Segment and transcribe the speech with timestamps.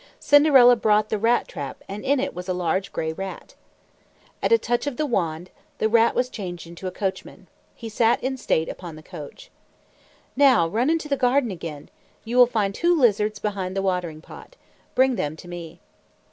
[0.19, 3.53] Cinderella brought the rat trap, and in it was a large gray rat.
[4.41, 7.45] At a touch of the wand, the rat was changed into a coachman.
[7.75, 9.51] He sat in state upon the coach.
[10.35, 11.89] "Now run into the garden again.
[12.23, 14.55] You will find two lizards behind the watering pot.
[14.95, 15.81] Bring them to me."